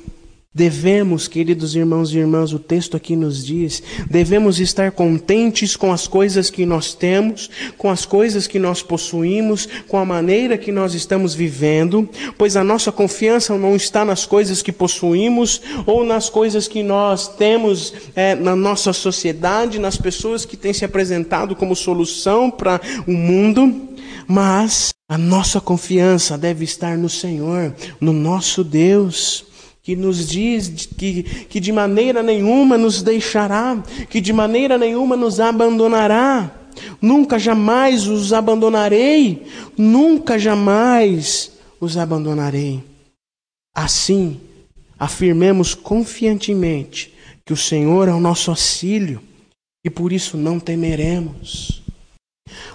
[0.56, 6.06] Devemos, queridos irmãos e irmãs, o texto aqui nos diz, devemos estar contentes com as
[6.08, 10.94] coisas que nós temos, com as coisas que nós possuímos, com a maneira que nós
[10.94, 16.66] estamos vivendo, pois a nossa confiança não está nas coisas que possuímos ou nas coisas
[16.66, 22.50] que nós temos é, na nossa sociedade, nas pessoas que têm se apresentado como solução
[22.50, 23.90] para o mundo,
[24.26, 29.44] mas a nossa confiança deve estar no Senhor, no nosso Deus
[29.86, 35.38] que nos diz que, que de maneira nenhuma nos deixará, que de maneira nenhuma nos
[35.38, 36.50] abandonará.
[37.00, 39.46] Nunca jamais os abandonarei,
[39.78, 42.82] nunca jamais os abandonarei.
[43.72, 44.40] Assim,
[44.98, 49.22] afirmemos confiantemente que o Senhor é o nosso auxílio
[49.84, 51.80] e por isso não temeremos.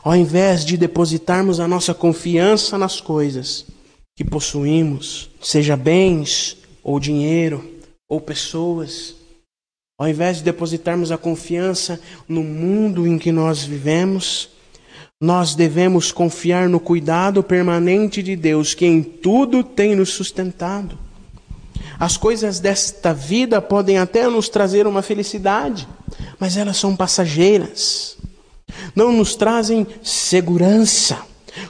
[0.02, 3.65] Ao invés de depositarmos a nossa confiança nas coisas
[4.15, 7.63] que possuímos, seja bens, ou dinheiro,
[8.07, 9.15] ou pessoas.
[9.97, 14.49] Ao invés de depositarmos a confiança no mundo em que nós vivemos,
[15.21, 20.97] nós devemos confiar no cuidado permanente de Deus, que em tudo tem nos sustentado.
[21.99, 25.87] As coisas desta vida podem até nos trazer uma felicidade,
[26.39, 28.17] mas elas são passageiras.
[28.95, 31.19] Não nos trazem segurança.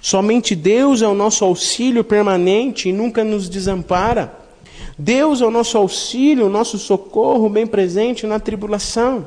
[0.02, 4.41] Somente Deus é o nosso auxílio permanente e nunca nos desampara.
[5.02, 9.26] Deus é o nosso auxílio, o nosso socorro bem presente na tribulação.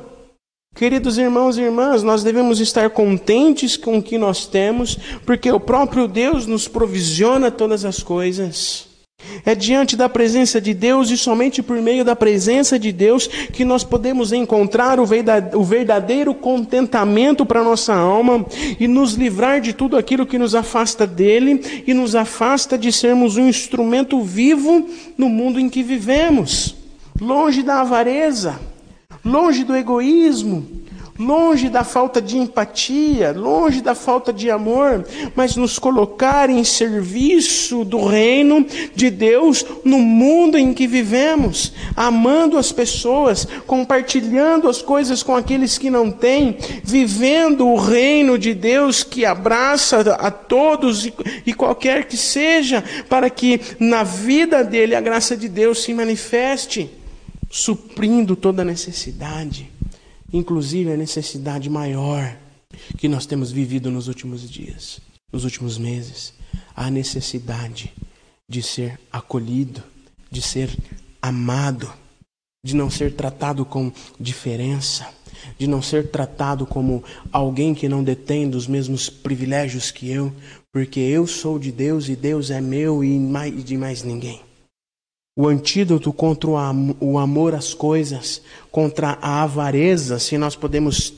[0.73, 5.59] Queridos irmãos e irmãs, nós devemos estar contentes com o que nós temos, porque o
[5.59, 8.84] próprio Deus nos provisiona todas as coisas.
[9.45, 13.63] É diante da presença de Deus e somente por meio da presença de Deus que
[13.63, 18.43] nós podemos encontrar o verdadeiro contentamento para nossa alma
[18.79, 23.37] e nos livrar de tudo aquilo que nos afasta dele e nos afasta de sermos
[23.37, 26.75] um instrumento vivo no mundo em que vivemos,
[27.21, 28.59] longe da avareza,
[29.23, 30.65] longe do egoísmo,
[31.17, 37.85] longe da falta de empatia, longe da falta de amor, mas nos colocar em serviço
[37.85, 45.23] do reino de Deus no mundo em que vivemos, amando as pessoas, compartilhando as coisas
[45.23, 51.09] com aqueles que não têm, vivendo o reino de Deus que abraça a todos
[51.45, 56.89] e qualquer que seja, para que na vida dele a graça de Deus se manifeste,
[57.49, 59.74] suprindo toda necessidade
[60.31, 62.37] inclusive a necessidade maior
[62.97, 64.99] que nós temos vivido nos últimos dias,
[65.31, 66.33] nos últimos meses,
[66.75, 67.93] a necessidade
[68.49, 69.81] de ser acolhido,
[70.29, 70.75] de ser
[71.21, 71.91] amado,
[72.63, 75.07] de não ser tratado com diferença,
[75.57, 80.33] de não ser tratado como alguém que não detém dos mesmos privilégios que eu,
[80.71, 83.17] porque eu sou de Deus e Deus é meu e
[83.63, 84.41] de mais ninguém.
[85.37, 91.13] O antídoto contra o amor às coisas, contra a avareza, se nós podemos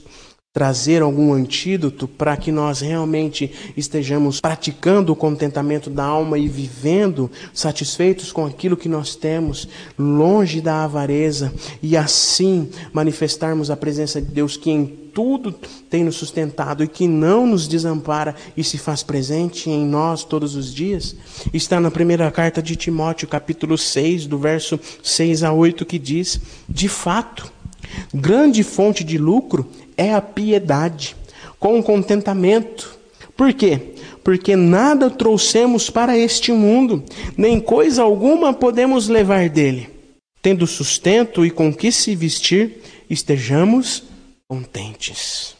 [0.57, 7.29] trazer algum antídoto para que nós realmente estejamos praticando o contentamento da alma e vivendo
[7.53, 14.31] satisfeitos com aquilo que nós temos, longe da avareza, e assim manifestarmos a presença de
[14.31, 15.53] Deus que em tudo
[15.91, 20.55] tem nos sustentado e que não nos desampara e se faz presente em nós todos
[20.55, 21.15] os dias,
[21.53, 26.41] está na primeira carta de Timóteo, capítulo 6, do verso 6 a 8, que diz:
[26.67, 27.53] De fato,
[28.11, 31.15] grande fonte de lucro é a piedade,
[31.59, 32.97] com contentamento.
[33.35, 33.95] Por quê?
[34.23, 37.03] Porque nada trouxemos para este mundo,
[37.35, 39.89] nem coisa alguma podemos levar dele.
[40.41, 42.77] Tendo sustento e com que se vestir,
[43.09, 44.03] estejamos
[44.47, 45.55] contentes.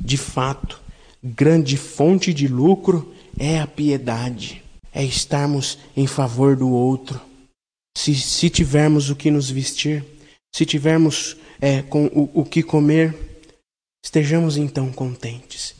[0.00, 0.80] De fato,
[1.22, 4.62] grande fonte de lucro é a piedade,
[4.92, 7.20] é estarmos em favor do outro.
[7.96, 10.04] Se, se tivermos o que nos vestir,
[10.54, 13.14] se tivermos é, com o, o que comer,
[14.06, 15.74] Estejamos então contentes,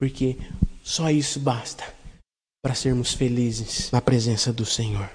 [0.00, 0.38] porque
[0.82, 1.84] só isso basta
[2.64, 5.10] para sermos felizes na presença do Senhor.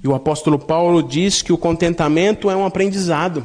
[0.00, 3.44] E o apóstolo Paulo diz que o contentamento é um aprendizado.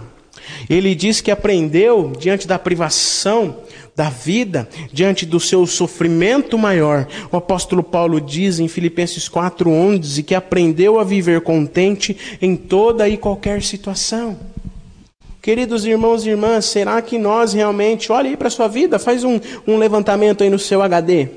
[0.69, 3.63] Ele diz que aprendeu diante da privação
[3.95, 7.08] da vida, diante do seu sofrimento maior.
[7.31, 13.17] O apóstolo Paulo diz em Filipenses 4:11 que aprendeu a viver contente em toda e
[13.17, 14.38] qualquer situação.
[15.45, 19.23] Queridos irmãos e irmãs, será que nós realmente, olha aí para a sua vida, faz
[19.23, 21.29] um, um levantamento aí no seu HD.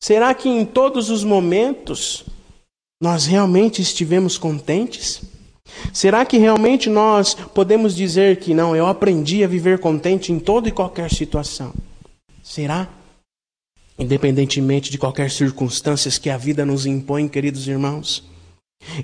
[0.00, 2.24] Será que em todos os momentos
[3.02, 5.22] nós realmente estivemos contentes?
[5.92, 10.68] Será que realmente nós podemos dizer que não, eu aprendi a viver contente em toda
[10.68, 11.74] e qualquer situação?
[12.44, 12.88] Será?
[13.98, 18.22] Independentemente de qualquer circunstâncias que a vida nos impõe, queridos irmãos,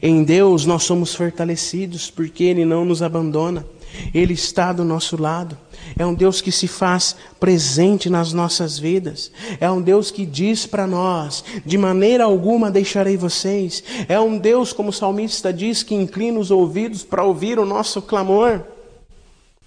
[0.01, 3.67] Em Deus nós somos fortalecidos porque Ele não nos abandona.
[4.15, 5.57] Ele está do nosso lado.
[5.99, 9.31] É um Deus que se faz presente nas nossas vidas.
[9.61, 13.83] É um Deus que diz para nós: de maneira alguma deixarei vocês.
[14.09, 18.03] É um Deus, como o salmista diz, que inclina os ouvidos para ouvir o nosso
[18.03, 18.63] clamor.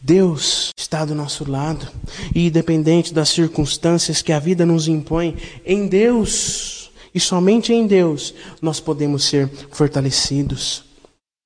[0.01, 1.88] Deus está do nosso lado.
[2.34, 8.34] E independente das circunstâncias que a vida nos impõe, em Deus, e somente em Deus,
[8.61, 10.89] nós podemos ser fortalecidos.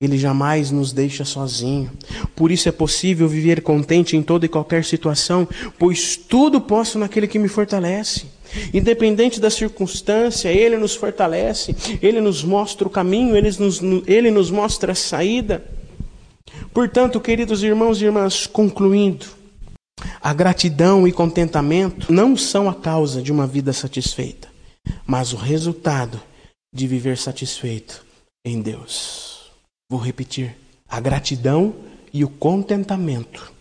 [0.04, 1.90] Ele jamais nos deixa sozinho.
[2.36, 5.48] Por isso é possível viver contente em toda e qualquer situação,
[5.80, 8.26] pois tudo posso naquele que me fortalece.
[8.74, 14.52] Independente da circunstância, Ele nos fortalece, Ele nos mostra o caminho, Ele nos, Ele nos
[14.52, 15.64] mostra a saída.
[16.74, 19.26] Portanto, queridos irmãos e irmãs, concluindo,
[20.22, 24.50] a gratidão e contentamento não são a causa de uma vida satisfeita,
[25.06, 26.22] mas o resultado
[26.76, 28.06] de viver satisfeito
[28.46, 29.33] em Deus.
[29.90, 30.56] Vou repetir:
[30.88, 31.76] a gratidão
[32.14, 33.52] e o contentamento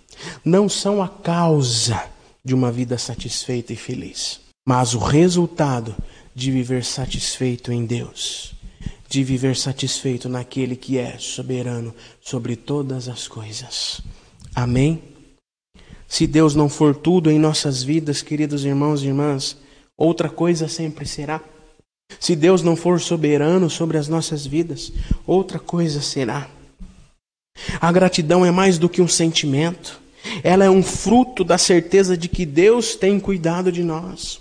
[0.44, 2.04] não são a causa
[2.44, 5.94] de uma vida satisfeita e feliz, mas o resultado
[6.34, 8.54] de viver satisfeito em Deus,
[9.08, 14.00] de viver satisfeito naquele que é soberano sobre todas as coisas.
[14.54, 15.02] Amém?
[16.06, 19.56] Se Deus não for tudo em nossas vidas, queridos irmãos e irmãs,
[19.96, 21.40] outra coisa sempre será.
[22.18, 24.92] Se Deus não for soberano sobre as nossas vidas,
[25.26, 26.48] outra coisa será.
[27.80, 30.00] A gratidão é mais do que um sentimento,
[30.42, 34.40] ela é um fruto da certeza de que Deus tem cuidado de nós.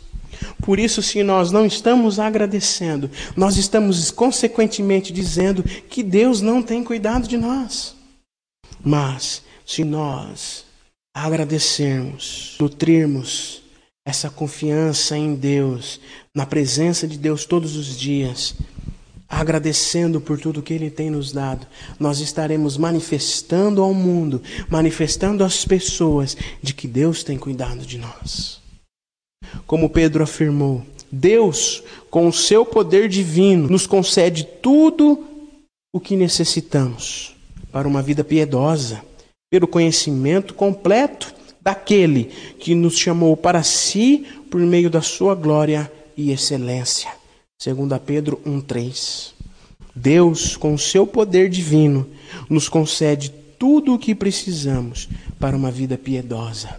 [0.62, 6.84] Por isso, se nós não estamos agradecendo, nós estamos consequentemente dizendo que Deus não tem
[6.84, 7.96] cuidado de nós.
[8.84, 10.66] Mas, se nós
[11.14, 13.61] agradecermos, nutrirmos
[14.06, 16.00] essa confiança em Deus,
[16.36, 18.56] na presença de Deus todos os dias,
[19.30, 21.66] agradecendo por tudo que Ele tem nos dado,
[22.00, 28.60] nós estaremos manifestando ao mundo, manifestando às pessoas de que Deus tem cuidado de nós.
[29.66, 35.26] Como Pedro afirmou, Deus, com o seu poder divino, nos concede tudo
[35.94, 37.36] o que necessitamos
[37.72, 39.04] para uma vida piedosa,
[39.50, 42.26] pelo conhecimento completo daquele
[42.60, 47.12] que nos chamou para si por meio da sua glória e excelência.
[47.64, 49.34] 2 Pedro 1:3.
[49.96, 52.08] Deus, com seu poder divino,
[52.50, 55.08] nos concede tudo o que precisamos
[55.40, 56.76] para uma vida piedosa,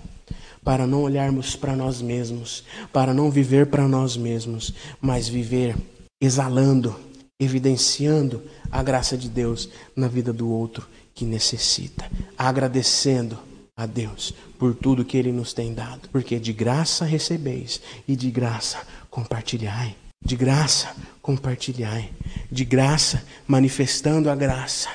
[0.64, 5.76] para não olharmos para nós mesmos, para não viver para nós mesmos, mas viver
[6.20, 6.96] exalando,
[7.38, 13.38] evidenciando a graça de Deus na vida do outro que necessita, agradecendo
[13.76, 18.30] a Deus por tudo que Ele nos tem dado, porque de graça recebeis e de
[18.30, 19.96] graça compartilhai.
[20.24, 22.10] De graça compartilhai.
[22.50, 24.88] De graça manifestando a graça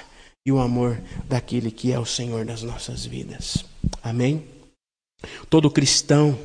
[0.46, 3.66] e o amor daquele que é o Senhor das nossas vidas.
[4.02, 4.46] Amém?
[5.50, 6.38] Todo cristão,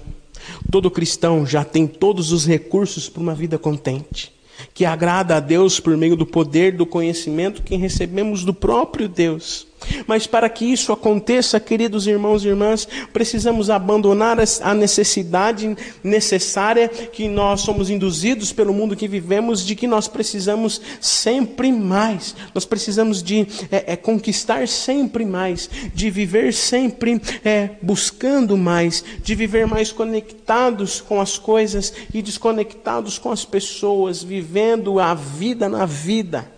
[0.71, 4.33] todo cristão já tem todos os recursos para uma vida contente
[4.75, 9.67] que agrada a Deus por meio do poder do conhecimento que recebemos do próprio Deus.
[10.07, 17.29] Mas para que isso aconteça, queridos irmãos e irmãs, precisamos abandonar a necessidade necessária que
[17.29, 22.35] nós somos induzidos pelo mundo que vivemos, de que nós precisamos sempre mais.
[22.55, 29.35] Nós precisamos de é, é, conquistar sempre mais, de viver sempre é, buscando mais, de
[29.35, 35.87] viver mais conectados com as coisas e desconectados com as pessoas, vivendo a vida na
[35.87, 36.51] vida.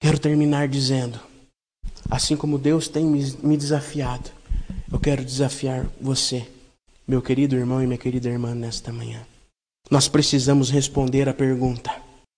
[0.00, 1.31] Quero terminar dizendo
[2.12, 4.28] Assim como Deus tem me desafiado,
[4.92, 6.46] eu quero desafiar você,
[7.08, 9.26] meu querido irmão e minha querida irmã, nesta manhã.
[9.90, 11.90] Nós precisamos responder a pergunta,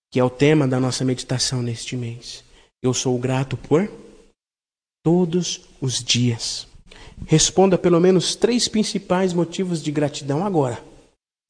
[0.09, 2.41] que é o tema da nossa meditação neste mês.
[2.81, 3.91] Eu sou grato por
[5.03, 6.69] todos os dias.
[7.25, 10.81] Responda pelo menos três principais motivos de gratidão agora.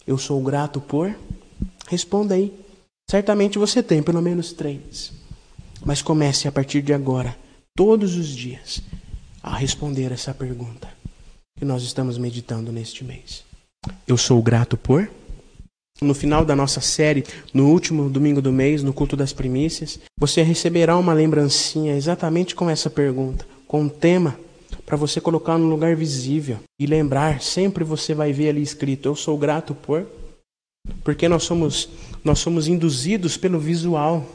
[0.08, 1.16] Eu sou grato por.
[1.88, 2.52] Responda aí.
[3.08, 5.14] Certamente você tem pelo menos três.
[5.86, 7.45] Mas comece a partir de agora
[7.76, 8.82] todos os dias
[9.44, 10.88] a responder essa pergunta
[11.58, 13.44] que nós estamos meditando neste mês.
[14.08, 15.10] Eu sou grato por.
[16.02, 17.24] No final da nossa série,
[17.54, 22.70] no último domingo do mês, no culto das primícias, você receberá uma lembrancinha exatamente com
[22.70, 24.38] essa pergunta, com um tema
[24.86, 29.16] para você colocar no lugar visível e lembrar, sempre você vai ver ali escrito: Eu
[29.16, 30.06] sou grato por.
[31.04, 31.90] Porque nós somos
[32.24, 34.26] nós somos induzidos pelo visual.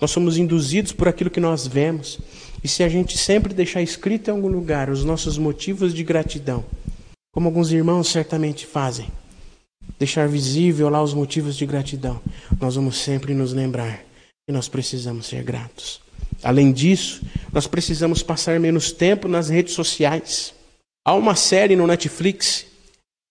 [0.00, 2.18] Nós somos induzidos por aquilo que nós vemos.
[2.62, 6.64] E se a gente sempre deixar escrito em algum lugar os nossos motivos de gratidão,
[7.32, 9.08] como alguns irmãos certamente fazem,
[9.98, 12.20] deixar visível lá os motivos de gratidão,
[12.60, 14.04] nós vamos sempre nos lembrar
[14.46, 16.00] que nós precisamos ser gratos.
[16.42, 20.54] Além disso, nós precisamos passar menos tempo nas redes sociais.
[21.04, 22.66] Há uma série no Netflix,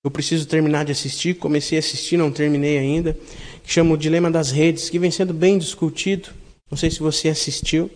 [0.03, 3.17] eu preciso terminar de assistir, comecei a assistir, não terminei ainda,
[3.63, 6.29] que chama O Dilema das Redes, que vem sendo bem discutido.
[6.71, 7.91] Não sei se você assistiu,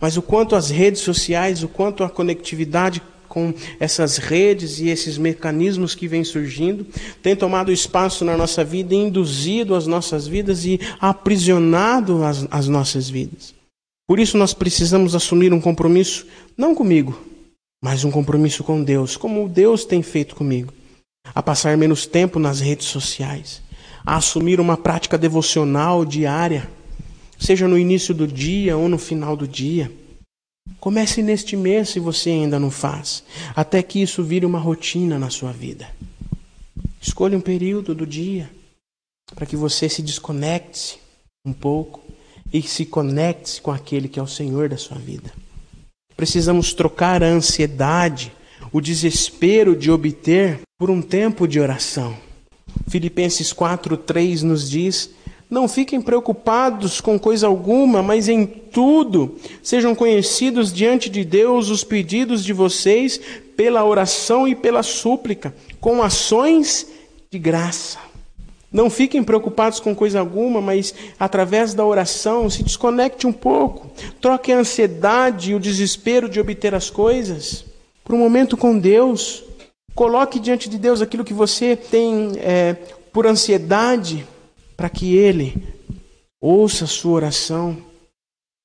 [0.00, 5.18] mas o quanto as redes sociais, o quanto a conectividade com essas redes e esses
[5.18, 6.86] mecanismos que vêm surgindo,
[7.22, 13.10] tem tomado espaço na nossa vida, induzido as nossas vidas e aprisionado as, as nossas
[13.10, 13.52] vidas.
[14.08, 16.26] Por isso nós precisamos assumir um compromisso,
[16.56, 17.20] não comigo,
[17.82, 20.72] mas um compromisso com Deus, como Deus tem feito comigo,
[21.32, 23.62] a passar menos tempo nas redes sociais,
[24.04, 26.68] a assumir uma prática devocional diária,
[27.40, 29.90] seja no início do dia ou no final do dia.
[30.78, 33.24] Comece neste mês se você ainda não faz,
[33.56, 35.88] até que isso vire uma rotina na sua vida.
[37.00, 38.50] Escolha um período do dia
[39.34, 40.98] para que você se desconecte
[41.44, 42.02] um pouco
[42.52, 45.32] e se conecte com aquele que é o Senhor da sua vida.
[46.16, 48.32] Precisamos trocar a ansiedade,
[48.72, 52.16] o desespero de obter por um tempo de oração.
[52.88, 55.10] Filipenses 4:3 nos diz:
[55.50, 61.82] Não fiquem preocupados com coisa alguma, mas em tudo sejam conhecidos diante de Deus os
[61.82, 63.20] pedidos de vocês
[63.56, 66.86] pela oração e pela súplica, com ações
[67.28, 67.98] de graça.
[68.72, 73.90] Não fiquem preocupados com coisa alguma, mas através da oração se desconecte um pouco.
[74.20, 77.64] Troque a ansiedade e o desespero de obter as coisas
[78.04, 79.42] para um momento com Deus.
[79.96, 82.76] Coloque diante de Deus aquilo que você tem é,
[83.12, 84.24] por ansiedade,
[84.80, 85.62] para que Ele
[86.40, 87.76] ouça a sua oração,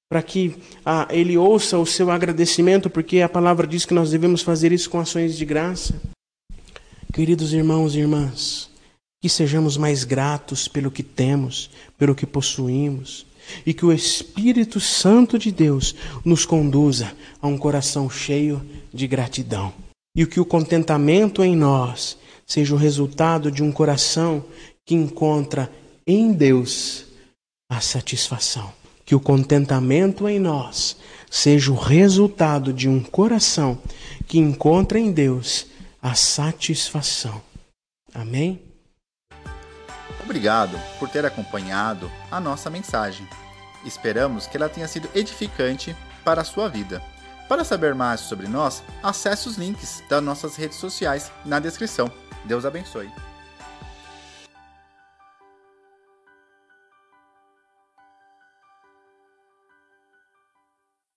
[0.09, 0.55] para que
[0.86, 4.89] ah, Ele ouça o seu agradecimento, porque a palavra diz que nós devemos fazer isso
[4.89, 6.01] com ações de graça.
[7.11, 8.70] Queridos irmãos e irmãs,
[9.22, 13.26] que sejamos mais gratos pelo que temos, pelo que possuímos,
[13.66, 15.93] e que o Espírito Santo de Deus
[16.24, 17.11] nos conduza
[17.41, 19.74] a um coração cheio de gratidão.
[20.16, 24.45] E que o contentamento em nós seja o resultado de um coração
[24.86, 25.70] que encontra
[26.06, 27.06] em Deus
[27.70, 28.72] a satisfação.
[29.06, 30.97] Que o contentamento em nós
[31.30, 33.80] seja o resultado de um coração
[34.28, 35.68] que encontra em Deus
[36.01, 37.41] a satisfação.
[38.14, 38.62] Amém?
[40.24, 43.28] Obrigado por ter acompanhado a nossa mensagem.
[43.86, 47.01] Esperamos que ela tenha sido edificante para a sua vida.
[47.47, 52.12] Para saber mais sobre nós, acesse os links das nossas redes sociais na descrição.
[52.43, 53.12] Deus abençoe.